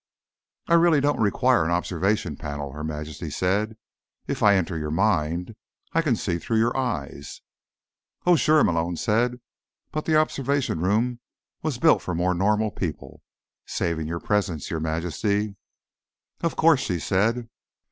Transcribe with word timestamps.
"I 0.65 0.73
really 0.73 0.99
don't 0.99 1.19
require 1.19 1.63
an 1.63 1.69
observation 1.69 2.35
panel," 2.35 2.71
Her 2.71 2.83
Majesty 2.83 3.29
said. 3.29 3.77
"If 4.25 4.41
I 4.41 4.55
enter 4.55 4.75
your 4.75 4.89
mind, 4.89 5.55
I 5.93 6.01
can 6.01 6.15
see 6.15 6.39
through 6.39 6.57
your 6.57 6.75
eyes." 6.75 7.41
"Oh, 8.25 8.35
sure," 8.35 8.63
Malone 8.63 8.97
said. 8.97 9.39
"But 9.91 10.05
the 10.05 10.15
observation 10.15 10.79
room 10.79 11.19
was 11.61 11.77
built 11.77 12.01
for 12.01 12.15
more 12.15 12.33
normal 12.33 12.71
people—saving 12.71 14.07
your 14.07 14.19
presence, 14.19 14.71
Your 14.71 14.79
Majesty." 14.79 15.55
"Of 16.41 16.55
course," 16.55 16.79
she 16.79 16.97
said. 16.99 17.47